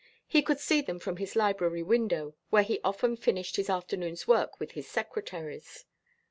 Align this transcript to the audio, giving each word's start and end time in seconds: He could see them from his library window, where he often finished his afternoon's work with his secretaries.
He 0.25 0.41
could 0.41 0.59
see 0.59 0.81
them 0.81 0.97
from 0.97 1.17
his 1.17 1.35
library 1.35 1.83
window, 1.83 2.33
where 2.49 2.63
he 2.63 2.79
often 2.83 3.15
finished 3.15 3.57
his 3.57 3.69
afternoon's 3.69 4.27
work 4.27 4.59
with 4.59 4.71
his 4.71 4.87
secretaries. 4.87 5.85